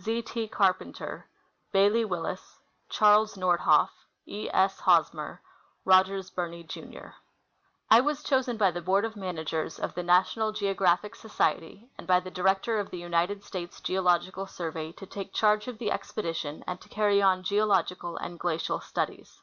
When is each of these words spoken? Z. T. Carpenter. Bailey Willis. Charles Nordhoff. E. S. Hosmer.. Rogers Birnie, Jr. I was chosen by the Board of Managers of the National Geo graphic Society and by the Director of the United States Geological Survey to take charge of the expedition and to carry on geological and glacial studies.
Z. 0.00 0.22
T. 0.22 0.48
Carpenter. 0.48 1.28
Bailey 1.70 2.02
Willis. 2.06 2.58
Charles 2.88 3.34
Nordhoff. 3.36 3.90
E. 4.24 4.48
S. 4.50 4.80
Hosmer.. 4.80 5.42
Rogers 5.84 6.30
Birnie, 6.30 6.64
Jr. 6.64 7.08
I 7.90 8.00
was 8.00 8.22
chosen 8.24 8.56
by 8.56 8.70
the 8.70 8.80
Board 8.80 9.04
of 9.04 9.16
Managers 9.16 9.78
of 9.78 9.92
the 9.92 10.02
National 10.02 10.50
Geo 10.50 10.72
graphic 10.72 11.14
Society 11.14 11.90
and 11.98 12.06
by 12.06 12.20
the 12.20 12.30
Director 12.30 12.80
of 12.80 12.88
the 12.88 12.96
United 12.98 13.44
States 13.44 13.82
Geological 13.82 14.46
Survey 14.46 14.92
to 14.92 15.04
take 15.04 15.34
charge 15.34 15.68
of 15.68 15.76
the 15.76 15.90
expedition 15.92 16.64
and 16.66 16.80
to 16.80 16.88
carry 16.88 17.20
on 17.20 17.42
geological 17.42 18.16
and 18.16 18.40
glacial 18.40 18.80
studies. 18.80 19.42